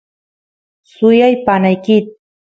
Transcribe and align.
suyay 0.91 1.33
panaykit 1.45 2.05